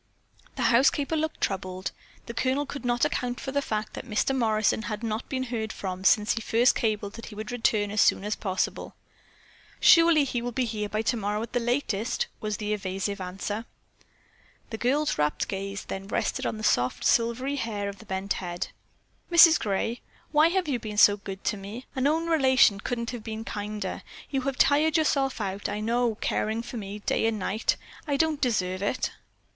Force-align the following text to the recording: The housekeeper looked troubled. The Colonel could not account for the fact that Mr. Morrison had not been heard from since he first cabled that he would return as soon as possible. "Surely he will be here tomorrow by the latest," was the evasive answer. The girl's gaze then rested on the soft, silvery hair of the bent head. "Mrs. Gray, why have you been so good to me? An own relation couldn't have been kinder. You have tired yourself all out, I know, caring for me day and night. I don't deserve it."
The 0.55 0.63
housekeeper 0.73 1.15
looked 1.15 1.41
troubled. 1.41 1.91
The 2.25 2.33
Colonel 2.33 2.65
could 2.65 2.83
not 2.83 3.05
account 3.05 3.39
for 3.39 3.51
the 3.51 3.61
fact 3.61 3.93
that 3.93 4.03
Mr. 4.09 4.35
Morrison 4.35 4.81
had 4.81 5.03
not 5.03 5.29
been 5.29 5.43
heard 5.43 5.71
from 5.71 6.03
since 6.05 6.33
he 6.33 6.41
first 6.41 6.73
cabled 6.73 7.13
that 7.13 7.27
he 7.27 7.35
would 7.35 7.51
return 7.51 7.91
as 7.91 8.01
soon 8.01 8.23
as 8.23 8.35
possible. 8.35 8.95
"Surely 9.79 10.23
he 10.23 10.41
will 10.41 10.51
be 10.51 10.65
here 10.65 10.89
tomorrow 10.89 11.41
by 11.43 11.49
the 11.51 11.59
latest," 11.59 12.25
was 12.39 12.57
the 12.57 12.73
evasive 12.73 13.21
answer. 13.21 13.65
The 14.71 14.79
girl's 14.79 15.13
gaze 15.47 15.85
then 15.85 16.07
rested 16.07 16.47
on 16.47 16.57
the 16.57 16.63
soft, 16.63 17.05
silvery 17.05 17.57
hair 17.57 17.87
of 17.87 17.99
the 17.99 18.07
bent 18.07 18.33
head. 18.33 18.69
"Mrs. 19.31 19.59
Gray, 19.59 20.01
why 20.31 20.47
have 20.47 20.67
you 20.67 20.79
been 20.79 20.97
so 20.97 21.17
good 21.17 21.43
to 21.43 21.57
me? 21.57 21.85
An 21.95 22.07
own 22.07 22.25
relation 22.25 22.79
couldn't 22.79 23.11
have 23.11 23.23
been 23.23 23.45
kinder. 23.45 24.01
You 24.31 24.41
have 24.41 24.57
tired 24.57 24.97
yourself 24.97 25.39
all 25.39 25.45
out, 25.47 25.69
I 25.69 25.79
know, 25.79 26.15
caring 26.15 26.63
for 26.63 26.77
me 26.77 26.97
day 27.05 27.27
and 27.27 27.37
night. 27.37 27.77
I 28.07 28.17
don't 28.17 28.41
deserve 28.41 28.81
it." 28.81 29.11